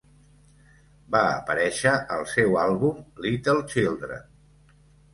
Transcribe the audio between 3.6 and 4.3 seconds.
Children".